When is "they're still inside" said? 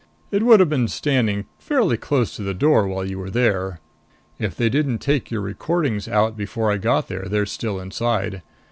7.29-8.41